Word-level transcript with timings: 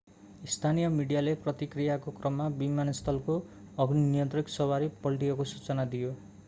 स्थानीय 0.51 0.87
मिडियाले 0.91 1.33
प्रतिक्रियाको 1.43 2.13
क्रममा 2.15 2.47
विमानस्थलको 2.63 3.37
अग्नि 3.85 4.05
नियन्त्रक 4.09 4.53
सवारी 4.57 4.93
पल्टिएको 5.05 5.51
सूचना 5.55 5.85
दियो 5.95 6.15